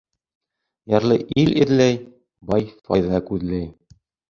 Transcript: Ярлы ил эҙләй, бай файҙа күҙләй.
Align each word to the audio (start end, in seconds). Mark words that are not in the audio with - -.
Ярлы 0.93 1.17
ил 1.43 1.53
эҙләй, 1.67 2.01
бай 2.55 2.69
файҙа 2.91 3.23
күҙләй. 3.31 3.71